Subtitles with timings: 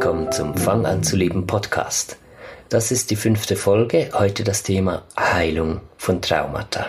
[0.00, 2.16] willkommen zum Fang an zu leben Podcast.
[2.70, 6.86] Das ist die fünfte Folge, heute das Thema Heilung von Traumata.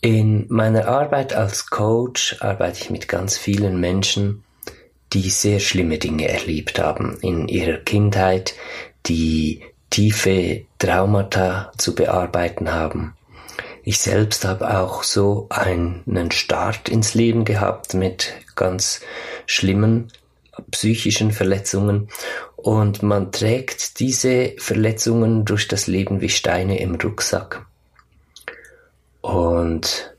[0.00, 4.44] In meiner Arbeit als Coach arbeite ich mit ganz vielen Menschen,
[5.12, 8.54] die sehr schlimme Dinge erlebt haben in ihrer Kindheit,
[9.06, 13.16] die tiefe Traumata zu bearbeiten haben
[13.82, 19.00] ich selbst habe auch so einen Start ins Leben gehabt mit ganz
[19.46, 20.12] schlimmen
[20.70, 22.08] psychischen Verletzungen
[22.56, 27.66] und man trägt diese Verletzungen durch das Leben wie Steine im Rucksack.
[29.20, 30.14] Und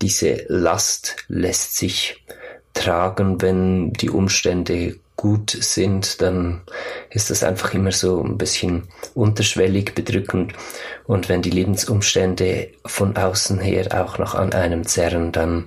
[0.00, 2.24] diese Last lässt sich
[2.74, 6.62] tragen, wenn die Umstände gut sind, dann
[7.10, 10.54] ist das einfach immer so ein bisschen unterschwellig bedrückend.
[11.04, 15.66] Und wenn die Lebensumstände von außen her auch noch an einem zerren, dann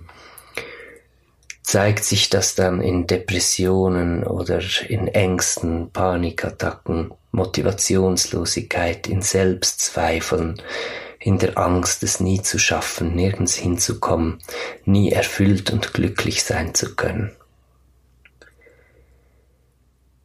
[1.66, 10.61] zeigt sich das dann in Depressionen oder in Ängsten, Panikattacken, Motivationslosigkeit, in Selbstzweifeln,
[11.19, 14.39] in der Angst, es nie zu schaffen, nirgends hinzukommen,
[14.86, 17.31] nie erfüllt und glücklich sein zu können.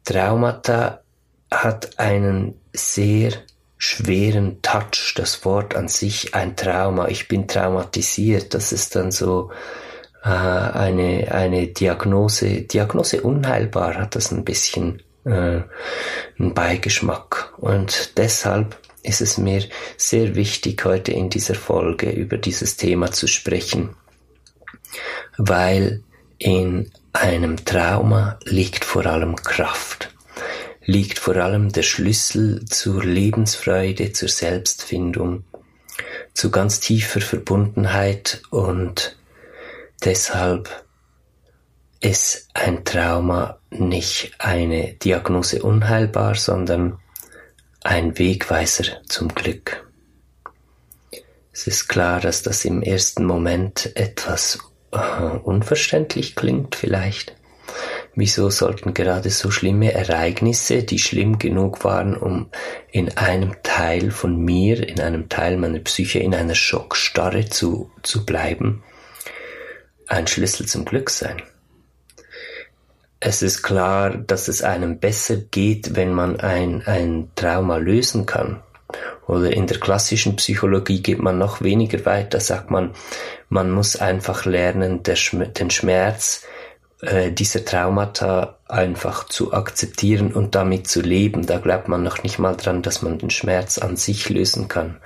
[0.03, 1.01] Traumata
[1.49, 3.31] hat einen sehr
[3.77, 7.07] schweren Touch, das Wort an sich, ein Trauma.
[7.07, 8.53] Ich bin traumatisiert.
[8.53, 9.51] Das ist dann so
[10.29, 15.61] eine, eine Diagnose, Diagnose unheilbar hat das ein bisschen äh,
[16.39, 17.53] einen Beigeschmack.
[17.57, 19.63] Und deshalb ist es mir
[19.97, 23.95] sehr wichtig, heute in dieser Folge über dieses Thema zu sprechen,
[25.37, 26.03] weil
[26.37, 30.13] in einem Trauma liegt vor allem Kraft,
[30.85, 35.43] liegt vor allem der Schlüssel zur Lebensfreude, zur Selbstfindung,
[36.33, 39.17] zu ganz tiefer Verbundenheit und
[40.03, 40.85] deshalb
[41.99, 46.97] ist ein Trauma nicht eine Diagnose unheilbar, sondern
[47.83, 49.87] ein Wegweiser zum Glück.
[51.53, 54.59] Es ist klar, dass das im ersten Moment etwas
[55.43, 57.35] unverständlich klingt vielleicht.
[58.13, 62.49] Wieso sollten gerade so schlimme Ereignisse, die schlimm genug waren, um
[62.91, 68.25] in einem Teil von mir, in einem Teil meiner Psyche, in einer Schockstarre zu, zu
[68.25, 68.83] bleiben,
[70.11, 71.41] ein Schlüssel zum Glück sein?
[73.19, 78.61] Es ist klar, dass es einem besser geht, wenn man ein, ein Trauma lösen kann.
[79.27, 82.91] Oder in der klassischen Psychologie geht man noch weniger weit, da sagt man,
[83.47, 86.43] man muss einfach lernen, den Schmerz
[87.01, 91.45] äh, dieser Traumata einfach zu akzeptieren und damit zu leben.
[91.45, 94.97] Da glaubt man noch nicht mal dran, dass man den Schmerz an sich lösen kann.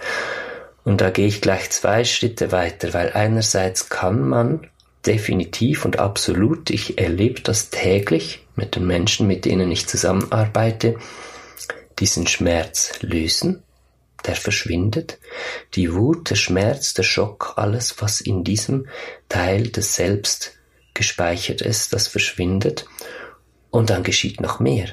[0.83, 4.67] Und da gehe ich gleich zwei Schritte weiter, weil einerseits kann man
[5.05, 10.97] definitiv und absolut, ich erlebe das täglich mit den Menschen, mit denen ich zusammenarbeite,
[11.99, 13.63] diesen Schmerz lösen
[14.25, 15.19] der verschwindet.
[15.75, 18.87] Die Wut, der Schmerz, der Schock, alles, was in diesem
[19.29, 20.53] Teil des Selbst
[20.93, 22.85] gespeichert ist, das verschwindet.
[23.69, 24.87] Und dann geschieht noch mehr.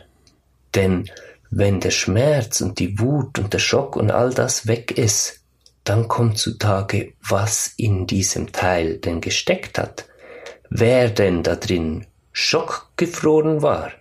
[0.75, 1.09] Denn
[1.51, 5.42] wenn der Schmerz und die Wut und der Schock und all das weg ist,
[5.85, 10.07] dann kommt zutage, was in diesem Teil denn gesteckt hat.
[10.71, 13.93] Wer denn da drin schockgefroren war.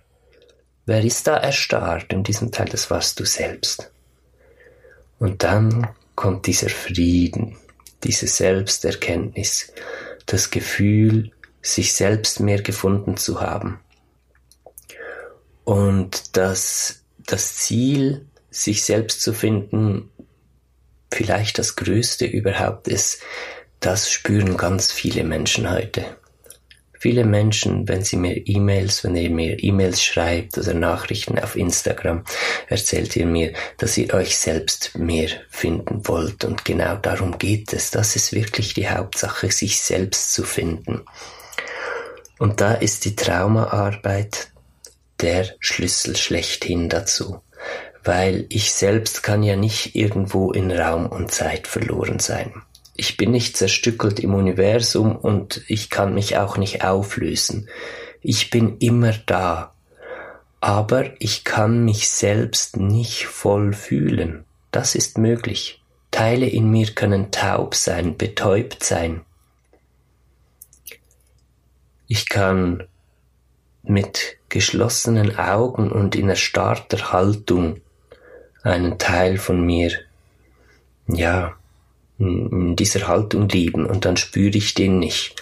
[0.85, 2.67] Wer ist da erstarrt in diesem Teil?
[2.69, 3.91] Das warst du selbst.
[5.19, 7.57] Und dann kommt dieser Frieden,
[8.03, 9.71] diese Selbsterkenntnis,
[10.25, 11.31] das Gefühl,
[11.61, 13.79] sich selbst mehr gefunden zu haben.
[15.63, 20.10] Und dass das Ziel, sich selbst zu finden,
[21.13, 23.21] vielleicht das Größte überhaupt ist,
[23.79, 26.05] das spüren ganz viele Menschen heute.
[27.01, 32.23] Viele Menschen, wenn sie mir E-Mails, wenn ihr mir E-Mails schreibt oder Nachrichten auf Instagram,
[32.67, 36.43] erzählt ihr mir, dass ihr euch selbst mehr finden wollt.
[36.45, 37.89] Und genau darum geht es.
[37.89, 41.01] Das ist wirklich die Hauptsache, sich selbst zu finden.
[42.37, 44.49] Und da ist die Traumaarbeit
[45.21, 47.41] der Schlüssel schlechthin dazu.
[48.03, 52.53] Weil ich selbst kann ja nicht irgendwo in Raum und Zeit verloren sein
[53.01, 57.67] ich bin nicht zerstückelt im Universum und ich kann mich auch nicht auflösen.
[58.21, 59.73] Ich bin immer da.
[60.59, 64.45] Aber ich kann mich selbst nicht voll fühlen.
[64.69, 65.81] Das ist möglich.
[66.11, 69.21] Teile in mir können taub sein, betäubt sein.
[72.07, 72.83] Ich kann
[73.81, 77.81] mit geschlossenen Augen und in erstarrter Haltung
[78.63, 79.91] einen Teil von mir,
[81.07, 81.55] ja,
[82.17, 85.35] in dieser Haltung leben und dann spüre ich den nicht.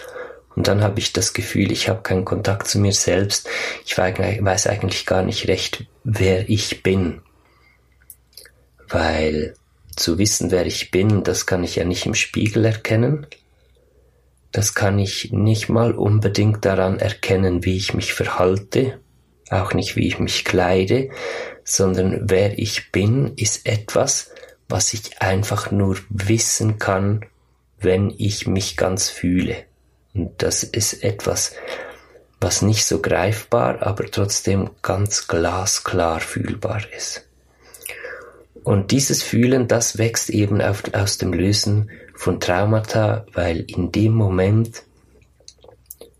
[0.56, 3.48] Und dann habe ich das Gefühl, ich habe keinen Kontakt zu mir selbst.
[3.84, 7.20] Ich weiß eigentlich gar nicht recht, wer ich bin.
[8.88, 9.54] Weil
[9.94, 13.26] zu wissen, wer ich bin, das kann ich ja nicht im Spiegel erkennen.
[14.52, 18.98] Das kann ich nicht mal unbedingt daran erkennen, wie ich mich verhalte,
[19.50, 21.10] auch nicht wie ich mich kleide,
[21.74, 24.30] sondern wer ich bin, ist etwas,
[24.68, 27.24] was ich einfach nur wissen kann,
[27.80, 29.56] wenn ich mich ganz fühle.
[30.14, 31.54] Und das ist etwas,
[32.40, 37.26] was nicht so greifbar, aber trotzdem ganz glasklar fühlbar ist.
[38.62, 44.12] Und dieses Fühlen, das wächst eben auf, aus dem Lösen von Traumata, weil in dem
[44.12, 44.82] Moment,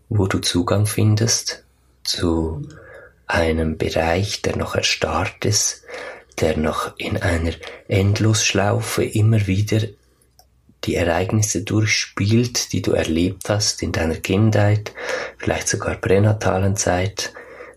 [0.09, 1.63] wo du Zugang findest
[2.03, 2.67] zu
[3.31, 5.83] einem Bereich, der noch erstarrt ist,
[6.39, 7.53] der noch in einer
[7.87, 9.81] Endlosschlaufe immer wieder
[10.83, 14.93] die Ereignisse durchspielt, die du erlebt hast in deiner Kindheit,
[15.37, 17.33] vielleicht sogar pränatalen Zeit.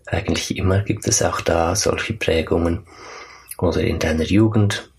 [0.07, 2.85] Eigentlich immer gibt es auch da solche Prägungen.
[3.57, 4.91] Oder in deiner Jugend,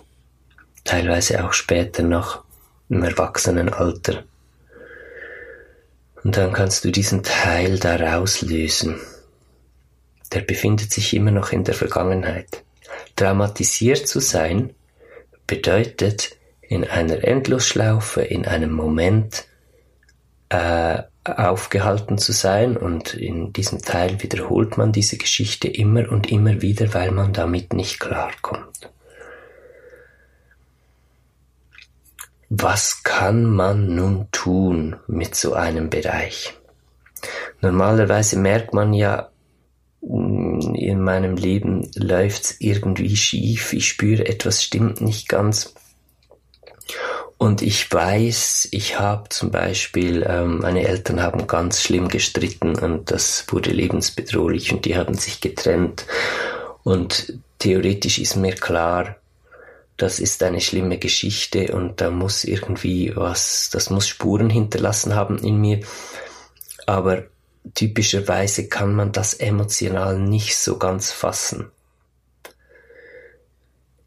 [0.85, 2.44] teilweise auch später noch
[2.88, 4.25] im Erwachsenenalter.
[6.23, 9.00] Und dann kannst du diesen Teil da rauslösen.
[10.36, 12.62] Der befindet sich immer noch in der Vergangenheit.
[13.16, 14.74] Traumatisiert zu sein
[15.46, 19.46] bedeutet, in einer Endlosschlaufe, in einem Moment
[20.50, 26.60] äh, aufgehalten zu sein und in diesem Teil wiederholt man diese Geschichte immer und immer
[26.60, 28.90] wieder, weil man damit nicht klarkommt.
[32.50, 36.52] Was kann man nun tun mit so einem Bereich?
[37.62, 39.30] Normalerweise merkt man ja,
[40.08, 45.75] in meinem Leben läuft's irgendwie schief, ich spüre, etwas stimmt nicht ganz.
[47.38, 53.11] Und ich weiß, ich habe zum Beispiel, ähm, meine Eltern haben ganz schlimm gestritten und
[53.11, 56.06] das wurde lebensbedrohlich und die haben sich getrennt.
[56.82, 59.17] Und theoretisch ist mir klar,
[59.97, 65.38] das ist eine schlimme Geschichte und da muss irgendwie was, das muss Spuren hinterlassen haben
[65.38, 65.81] in mir.
[66.87, 67.25] Aber
[67.74, 71.70] typischerweise kann man das emotional nicht so ganz fassen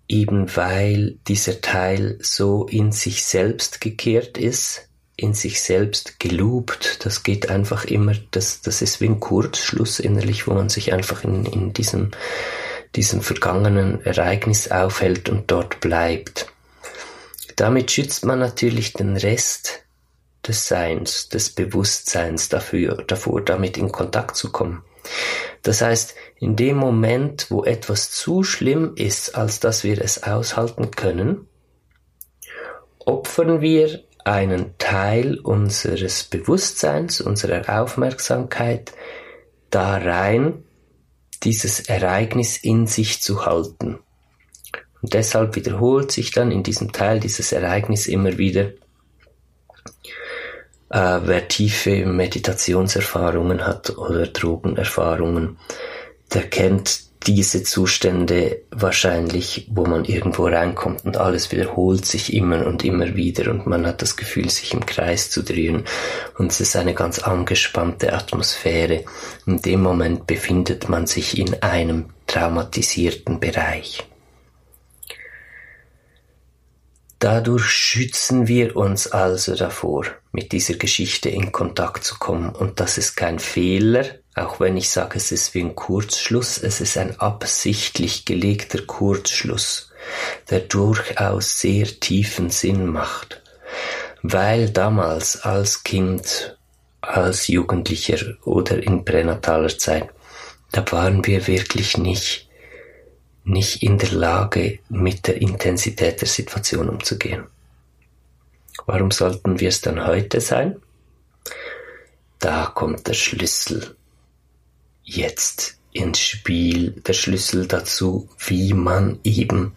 [0.09, 7.23] eben weil dieser Teil so in sich selbst gekehrt ist, in sich selbst gelobt, das
[7.23, 11.45] geht einfach immer, das, das ist wie ein Kurzschluss innerlich, wo man sich einfach in,
[11.45, 12.11] in diesem,
[12.95, 16.47] diesem vergangenen Ereignis aufhält und dort bleibt.
[17.55, 19.83] Damit schützt man natürlich den Rest
[20.47, 24.83] des Seins, des Bewusstseins dafür, davor, damit in Kontakt zu kommen.
[25.61, 30.91] Das heißt, in dem Moment, wo etwas zu schlimm ist, als dass wir es aushalten
[30.91, 31.47] können,
[32.99, 38.93] opfern wir einen Teil unseres Bewusstseins, unserer Aufmerksamkeit
[39.69, 40.63] da rein,
[41.43, 43.99] dieses Ereignis in sich zu halten.
[45.01, 48.71] Und deshalb wiederholt sich dann in diesem Teil dieses Ereignis immer wieder
[50.89, 55.57] äh, wer tiefe Meditationserfahrungen hat oder Drogenerfahrungen,
[56.33, 62.85] der kennt diese Zustände wahrscheinlich, wo man irgendwo reinkommt und alles wiederholt sich immer und
[62.85, 65.83] immer wieder und man hat das Gefühl, sich im Kreis zu drehen
[66.37, 69.03] und es ist eine ganz angespannte Atmosphäre.
[69.45, 74.08] In dem Moment befindet man sich in einem traumatisierten Bereich.
[77.19, 82.49] Dadurch schützen wir uns also davor, mit dieser Geschichte in Kontakt zu kommen.
[82.49, 86.79] Und das ist kein Fehler, auch wenn ich sage, es ist wie ein Kurzschluss, es
[86.79, 89.91] ist ein absichtlich gelegter Kurzschluss,
[90.49, 93.41] der durchaus sehr tiefen Sinn macht.
[94.23, 96.57] Weil damals als Kind,
[97.01, 100.09] als Jugendlicher oder in pränataler Zeit,
[100.71, 102.48] da waren wir wirklich nicht
[103.49, 107.45] nicht in der Lage, mit der Intensität der Situation umzugehen.
[108.85, 110.77] Warum sollten wir es dann heute sein?
[112.39, 113.95] Da kommt der Schlüssel
[115.03, 119.75] jetzt ins Spiel, der Schlüssel dazu, wie man eben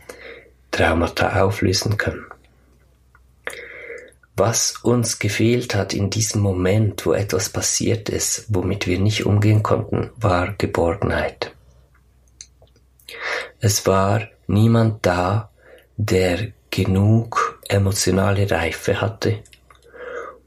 [0.71, 2.25] Traumata auflösen kann.
[4.37, 9.63] Was uns gefehlt hat in diesem Moment, wo etwas passiert ist, womit wir nicht umgehen
[9.63, 11.55] konnten, war Geborgenheit.
[13.61, 15.51] Es war niemand da,
[15.97, 19.43] der genug emotionale Reife hatte,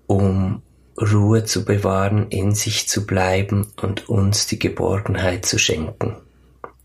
[0.08, 0.62] um
[1.00, 6.17] Ruhe zu bewahren, in sich zu bleiben und uns die Geborgenheit zu schenken,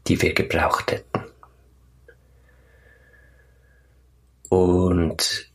[0.08, 1.24] die wir gebraucht hätten.
[4.48, 5.50] Und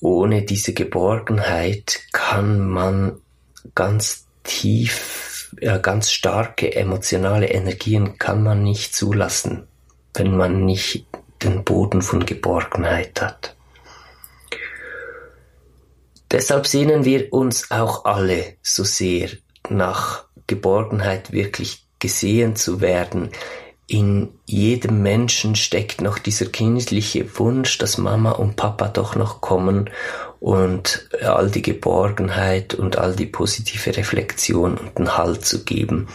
[0.00, 3.20] ohne diese Geborgenheit kann man
[3.74, 9.68] ganz tief, ganz starke emotionale Energien kann man nicht zulassen,
[10.14, 11.06] wenn man nicht
[11.42, 13.56] den Boden von Geborgenheit hat.
[16.30, 19.30] Deshalb sehnen wir uns auch alle so sehr
[19.68, 23.30] nach Geborgenheit wirklich gesehen zu werden.
[23.88, 29.90] In jedem Menschen steckt noch dieser kindliche Wunsch, dass Mama und Papa doch noch kommen
[30.38, 36.06] und all die Geborgenheit und all die positive Reflexion und den Halt zu geben,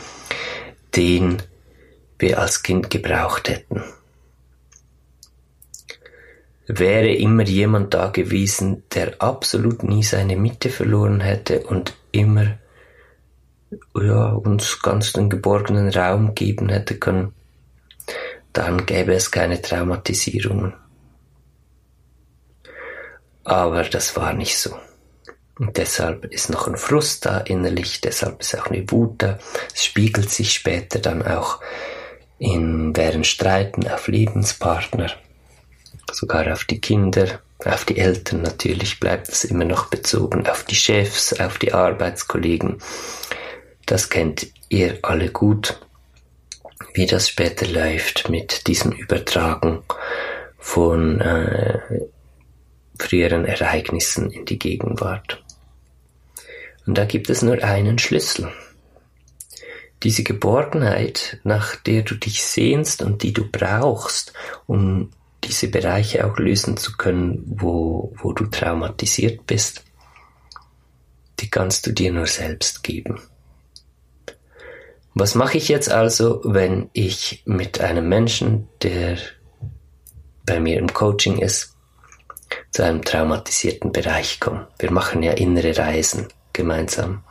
[0.95, 1.43] den
[2.19, 3.83] wir als Kind gebraucht hätten
[6.67, 12.57] wäre immer jemand da gewesen, der absolut nie seine Mitte verloren hätte und immer
[13.95, 17.33] ja, uns ganz den geborgenen Raum geben hätte können,
[18.53, 20.73] dann gäbe es keine Traumatisierungen.
[23.43, 24.75] Aber das war nicht so.
[25.59, 29.39] Und deshalb ist noch ein Frust da innerlich, deshalb ist auch eine Wut da.
[29.73, 31.61] Es spiegelt sich später dann auch
[32.37, 35.11] in während Streiten auf Lebenspartner
[36.11, 40.75] sogar auf die Kinder, auf die Eltern natürlich bleibt es immer noch bezogen, auf die
[40.75, 42.77] Chefs, auf die Arbeitskollegen.
[43.85, 45.79] Das kennt ihr alle gut,
[46.93, 49.83] wie das später läuft mit diesem Übertragen
[50.57, 51.79] von äh,
[52.99, 55.43] früheren Ereignissen in die Gegenwart.
[56.85, 58.51] Und da gibt es nur einen Schlüssel.
[60.03, 64.33] Diese Geborgenheit, nach der du dich sehnst und die du brauchst,
[64.67, 65.11] um
[65.43, 69.83] diese Bereiche auch lösen zu können, wo, wo du traumatisiert bist,
[71.39, 73.21] die kannst du dir nur selbst geben.
[75.13, 79.17] Was mache ich jetzt also, wenn ich mit einem Menschen, der
[80.45, 81.75] bei mir im Coaching ist,
[82.71, 84.67] zu einem traumatisierten Bereich komme?
[84.77, 87.23] Wir machen ja innere Reisen gemeinsam.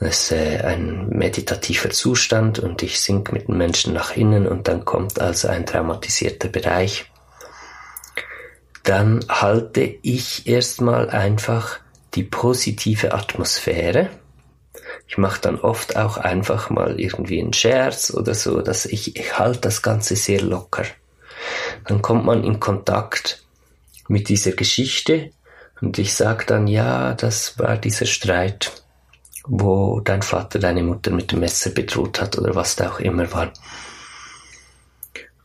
[0.00, 4.66] Das ist äh, ein meditativer Zustand und ich sink mit den Menschen nach innen und
[4.66, 7.10] dann kommt also ein traumatisierter Bereich
[8.84, 11.78] dann halte ich erstmal einfach
[12.14, 14.10] die positive Atmosphäre.
[15.06, 19.38] Ich mache dann oft auch einfach mal irgendwie einen Scherz oder so, dass ich, ich
[19.38, 20.84] halte das Ganze sehr locker.
[21.86, 23.44] Dann kommt man in Kontakt
[24.08, 25.30] mit dieser Geschichte
[25.80, 28.79] und ich sage dann, ja, das war dieser Streit,
[29.46, 33.30] wo dein Vater deine Mutter mit dem Messer bedroht hat oder was da auch immer
[33.32, 33.52] war.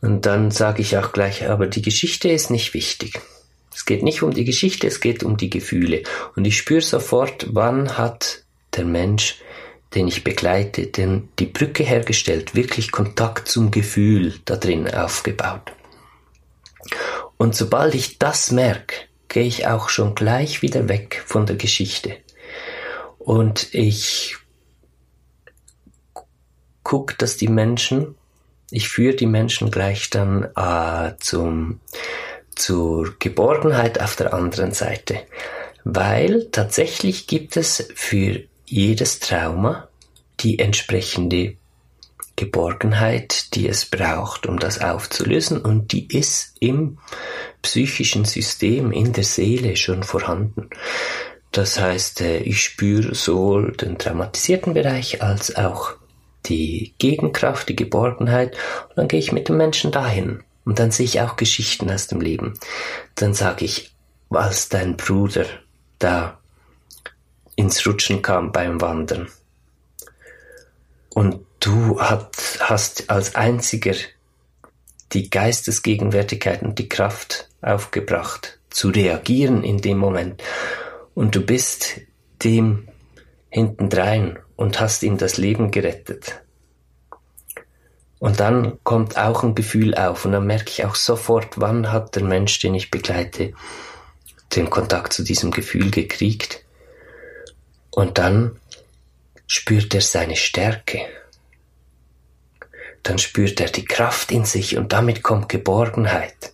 [0.00, 3.20] Und dann sage ich auch gleich, aber die Geschichte ist nicht wichtig.
[3.74, 6.02] Es geht nicht um die Geschichte, es geht um die Gefühle.
[6.34, 9.40] Und ich spüre sofort, wann hat der Mensch,
[9.94, 15.72] den ich begleite, denn die Brücke hergestellt, wirklich Kontakt zum Gefühl da drin aufgebaut.
[17.36, 18.96] Und sobald ich das merke,
[19.28, 22.16] gehe ich auch schon gleich wieder weg von der Geschichte.
[23.26, 24.36] Und ich
[26.82, 28.14] gucke, dass die Menschen
[28.70, 31.80] ich führe die Menschen gleich dann äh, zum,
[32.54, 35.20] zur Geborgenheit auf der anderen Seite.
[35.84, 39.88] Weil tatsächlich gibt es für jedes Trauma
[40.40, 41.56] die entsprechende
[42.34, 45.60] Geborgenheit, die es braucht, um das aufzulösen.
[45.60, 46.98] Und die ist im
[47.62, 50.68] psychischen System, in der Seele schon vorhanden.
[51.56, 55.94] Das heißt, äh, ich spüre sowohl den traumatisierten Bereich als auch
[56.44, 58.54] die Gegenkraft, die Geborgenheit
[58.90, 62.08] und dann gehe ich mit dem Menschen dahin und dann sehe ich auch Geschichten aus
[62.08, 62.58] dem Leben.
[63.14, 63.94] Dann sage ich,
[64.28, 65.46] als dein Bruder
[65.98, 66.38] da
[67.54, 69.28] ins Rutschen kam beim Wandern
[71.08, 73.94] und du hat, hast als einziger
[75.14, 80.42] die Geistesgegenwärtigkeit und die Kraft aufgebracht, zu reagieren in dem Moment.
[81.16, 82.02] Und du bist
[82.44, 82.88] dem
[83.48, 86.42] hintendrein und hast ihm das Leben gerettet.
[88.18, 92.16] Und dann kommt auch ein Gefühl auf und dann merke ich auch sofort, wann hat
[92.16, 93.54] der Mensch, den ich begleite,
[94.54, 96.62] den Kontakt zu diesem Gefühl gekriegt.
[97.88, 98.60] Und dann
[99.46, 101.00] spürt er seine Stärke.
[103.02, 106.52] Dann spürt er die Kraft in sich und damit kommt Geborgenheit.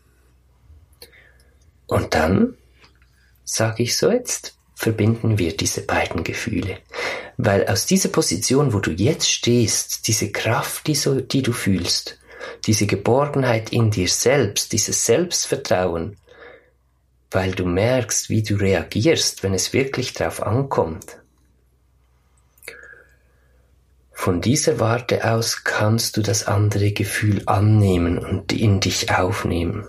[1.88, 2.56] Und dann
[3.54, 6.78] sage ich so jetzt, verbinden wir diese beiden Gefühle.
[7.36, 12.18] Weil aus dieser Position, wo du jetzt stehst, diese Kraft, die, so, die du fühlst,
[12.66, 16.16] diese Geborgenheit in dir selbst, dieses Selbstvertrauen,
[17.30, 21.18] weil du merkst, wie du reagierst, wenn es wirklich drauf ankommt.
[24.12, 29.88] Von dieser Warte aus kannst du das andere Gefühl annehmen und in dich aufnehmen.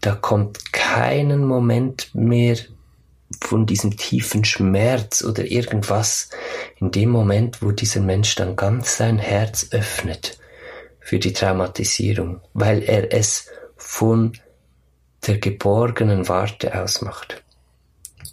[0.00, 0.65] Da kommt
[0.96, 2.56] keinen Moment mehr
[3.42, 6.30] von diesem tiefen Schmerz oder irgendwas,
[6.80, 10.38] in dem Moment, wo dieser Mensch dann ganz sein Herz öffnet
[10.98, 14.32] für die Traumatisierung, weil er es von
[15.26, 17.44] der geborgenen Warte ausmacht.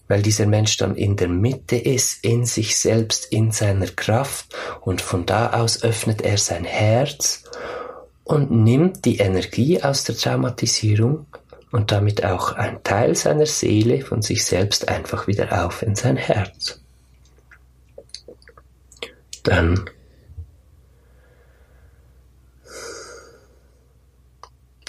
[0.08, 5.02] Weil dieser Mensch dann in der Mitte ist, in sich selbst, in seiner Kraft und
[5.02, 7.44] von da aus öffnet er sein Herz
[8.24, 11.26] und nimmt die Energie aus der Traumatisierung
[11.74, 16.18] und damit auch ein Teil seiner Seele von sich selbst einfach wieder auf in sein
[16.18, 16.80] Herz.
[19.42, 19.90] Dann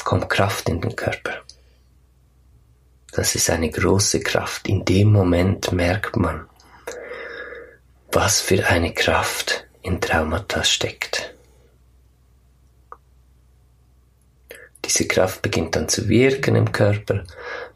[0.05, 1.41] kommt Kraft in den Körper.
[3.13, 4.69] Das ist eine große Kraft.
[4.69, 6.47] In dem Moment merkt man,
[8.13, 11.34] was für eine Kraft in Traumata steckt.
[14.85, 17.25] Diese Kraft beginnt dann zu wirken im Körper,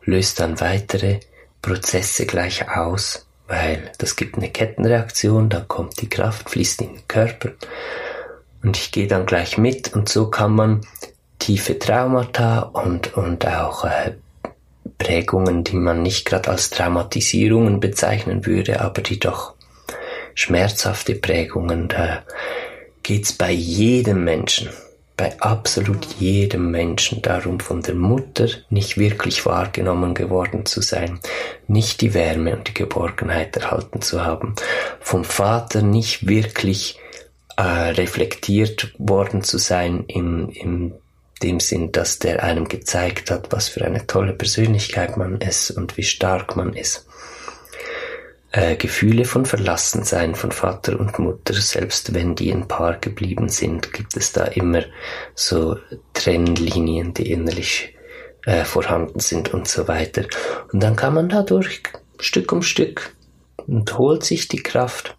[0.04, 1.20] löst dann weitere
[1.62, 7.08] Prozesse gleich aus, weil das gibt eine Kettenreaktion, da kommt die Kraft, fließt in den
[7.08, 7.50] Körper
[8.62, 10.80] und ich gehe dann gleich mit und so kann man
[11.38, 14.14] tiefe Traumata und, und auch äh,
[14.98, 19.54] Prägungen, die man nicht gerade als Traumatisierungen bezeichnen würde, aber die doch
[20.34, 22.22] schmerzhafte Prägungen, da
[23.02, 24.68] geht's bei jedem Menschen,
[25.18, 31.18] bei absolut jedem Menschen darum, von der Mutter nicht wirklich wahrgenommen geworden zu sein,
[31.66, 34.54] nicht die Wärme und die Geborgenheit erhalten zu haben,
[35.00, 37.00] vom Vater nicht wirklich
[37.56, 40.94] äh, reflektiert worden zu sein im, im
[41.42, 45.96] dem Sinn, dass der einem gezeigt hat, was für eine tolle Persönlichkeit man ist und
[45.96, 47.07] wie stark man ist.
[48.58, 53.92] Äh, Gefühle von Verlassensein von Vater und Mutter, selbst wenn die ein Paar geblieben sind,
[53.92, 54.82] gibt es da immer
[55.36, 55.78] so
[56.12, 57.94] Trennlinien, die innerlich
[58.46, 60.24] äh, vorhanden sind und so weiter.
[60.72, 61.84] Und dann kann man dadurch
[62.18, 63.14] Stück um Stück
[63.68, 65.14] und holt sich die Kraft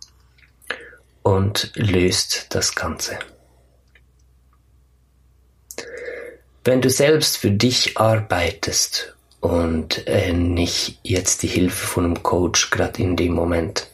[1.24, 3.20] und löst das Ganze.
[6.66, 12.72] Wenn du selbst für dich arbeitest und äh, nicht jetzt die Hilfe von einem Coach
[12.72, 13.88] gerade in dem Moment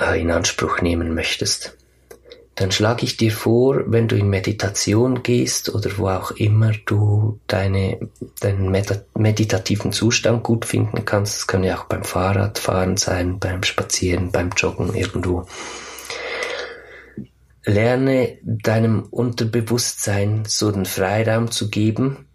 [0.00, 1.76] äh, in Anspruch nehmen möchtest,
[2.54, 7.40] dann schlage ich dir vor, wenn du in Meditation gehst oder wo auch immer du
[7.46, 8.10] deine,
[8.40, 8.70] deinen
[9.14, 14.50] meditativen Zustand gut finden kannst, das kann ja auch beim Fahrradfahren sein, beim Spazieren, beim
[14.50, 15.46] Joggen irgendwo,
[17.64, 22.26] Lerne deinem Unterbewusstsein so den Freiraum zu geben,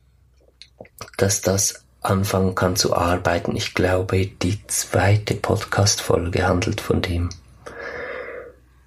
[1.17, 3.55] dass das anfangen kann zu arbeiten.
[3.55, 7.29] Ich glaube, die zweite Podcast-Folge handelt von dem.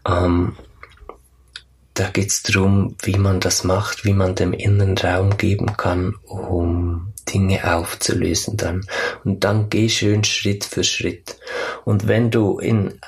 [0.06, 0.56] Ähm,
[1.94, 7.12] da geht's drum, wie man das macht, wie man dem inneren Raum geben kann, um
[7.28, 8.86] Dinge aufzulösen dann.
[9.24, 11.36] Und dann geh schön Schritt für Schritt.
[11.84, 12.98] Und wenn du in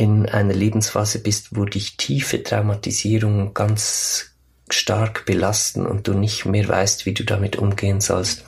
[0.00, 4.29] in einer Lebensphase bist, wo dich tiefe Traumatisierungen ganz
[4.74, 8.44] stark belasten und du nicht mehr weißt, wie du damit umgehen sollst,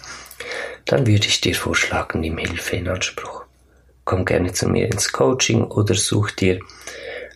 [0.84, 3.44] dann würde ich dir vorschlagen, nimm Hilfe in Anspruch.
[4.04, 6.60] Komm gerne zu mir ins Coaching oder such dir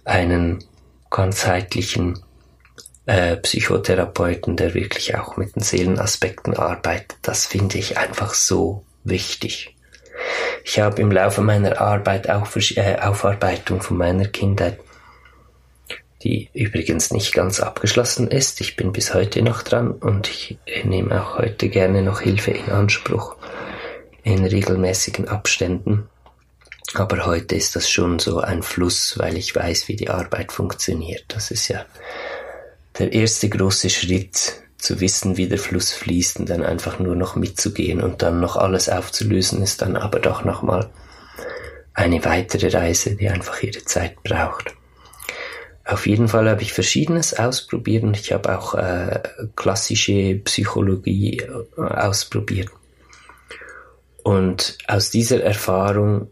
[0.04, 0.64] einen
[1.10, 2.22] ganzheitlichen
[3.06, 7.16] äh, Psychotherapeuten, der wirklich auch mit den Seelenaspekten arbeitet.
[7.22, 9.76] Das finde ich einfach so wichtig.
[10.64, 14.80] Ich habe im Laufe meiner Arbeit auch äh, Aufarbeitung von meiner Kindheit,
[16.22, 18.60] die übrigens nicht ganz abgeschlossen ist.
[18.60, 22.70] Ich bin bis heute noch dran und ich nehme auch heute gerne noch Hilfe in
[22.70, 23.36] Anspruch
[24.22, 26.08] in regelmäßigen Abständen.
[26.94, 31.24] Aber heute ist das schon so ein Fluss, weil ich weiß, wie die Arbeit funktioniert.
[31.28, 31.84] Das ist ja
[32.98, 37.36] der erste große Schritt zu wissen, wie der Fluss fließt und dann einfach nur noch
[37.36, 40.90] mitzugehen und dann noch alles aufzulösen, ist dann aber doch nochmal
[41.94, 44.74] eine weitere Reise, die einfach ihre Zeit braucht.
[45.86, 49.22] Auf jeden Fall habe ich Verschiedenes ausprobiert und ich habe auch äh,
[49.54, 52.70] klassische Psychologie äh, ausprobiert.
[54.24, 56.28] Und aus dieser Erfahrung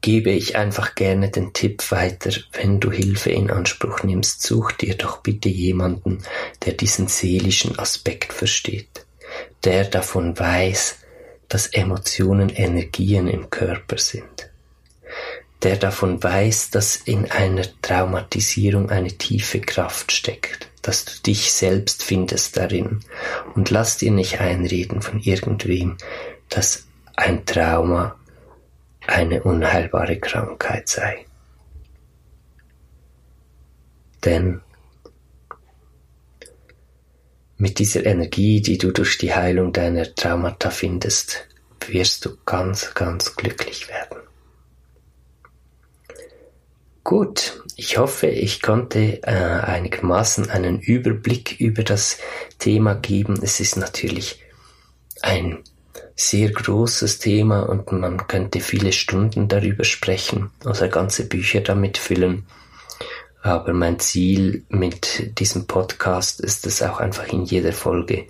[0.00, 4.96] gebe ich einfach gerne den Tipp weiter, wenn du Hilfe in Anspruch nimmst, such dir
[4.96, 6.24] doch bitte jemanden,
[6.64, 9.06] der diesen seelischen Aspekt versteht,
[9.62, 10.96] der davon weiß,
[11.48, 14.50] dass Emotionen Energien im Körper sind,
[15.64, 22.02] der davon weiß, dass in einer Traumatisierung eine tiefe Kraft steckt, dass du dich selbst
[22.02, 23.00] findest darin
[23.54, 25.96] und lass dir nicht einreden von irgendwem,
[26.50, 28.16] dass ein Trauma
[29.06, 31.24] eine unheilbare Krankheit sei.
[34.24, 34.60] Denn
[37.56, 41.48] mit dieser Energie, die du durch die Heilung deiner Traumata findest,
[41.86, 44.23] wirst du ganz, ganz glücklich werden.
[47.04, 52.16] Gut, ich hoffe, ich konnte äh, einigermaßen einen Überblick über das
[52.58, 53.38] Thema geben.
[53.42, 54.42] Es ist natürlich
[55.20, 55.58] ein
[56.16, 62.46] sehr großes Thema und man könnte viele Stunden darüber sprechen oder ganze Bücher damit füllen.
[63.42, 68.24] Aber mein Ziel mit diesem Podcast ist es auch einfach in jeder Folge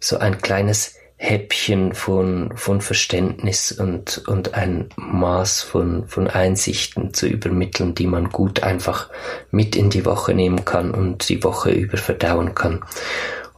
[0.00, 7.26] so ein kleines Häppchen von, von Verständnis und, und ein Maß von, von Einsichten zu
[7.26, 9.10] übermitteln, die man gut einfach
[9.50, 12.82] mit in die Woche nehmen kann und die Woche über verdauen kann.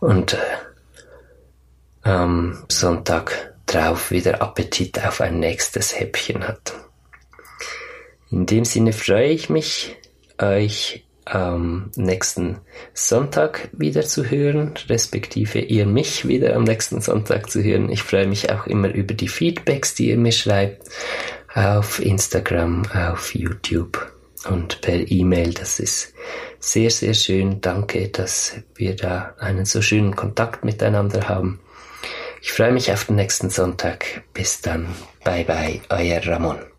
[0.00, 0.38] Und äh,
[2.02, 6.74] am Sonntag drauf wieder Appetit auf ein nächstes Häppchen hat.
[8.32, 9.94] In dem Sinne freue ich mich,
[10.40, 12.58] euch am nächsten
[12.94, 17.90] Sonntag wieder zu hören, respektive ihr mich wieder am nächsten Sonntag zu hören.
[17.90, 20.88] Ich freue mich auch immer über die Feedbacks, die ihr mir schreibt
[21.54, 24.12] auf Instagram, auf YouTube
[24.48, 25.54] und per E-Mail.
[25.54, 26.14] Das ist
[26.58, 27.60] sehr, sehr schön.
[27.60, 31.60] Danke, dass wir da einen so schönen Kontakt miteinander haben.
[32.40, 34.22] Ich freue mich auf den nächsten Sonntag.
[34.34, 34.88] Bis dann.
[35.24, 36.71] Bye bye, euer Ramon.